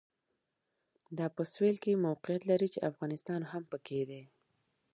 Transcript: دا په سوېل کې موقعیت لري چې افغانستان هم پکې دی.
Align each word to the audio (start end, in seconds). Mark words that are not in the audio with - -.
دا 1.17 1.25
په 1.35 1.41
سوېل 1.51 1.77
کې 1.83 2.03
موقعیت 2.05 2.43
لري 2.51 2.67
چې 2.73 2.85
افغانستان 2.89 3.41
هم 3.51 3.63
پکې 3.71 4.01
دی. 4.09 4.21